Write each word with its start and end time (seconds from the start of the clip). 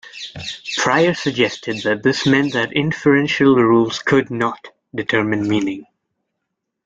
Prior 0.77 1.13
suggested 1.13 1.83
that 1.83 2.01
this 2.01 2.25
meant 2.25 2.53
that 2.53 2.73
inferential 2.73 3.55
rules 3.55 3.99
could 3.99 4.31
"not" 4.31 4.69
determine 4.95 5.47
meaning. 5.47 5.85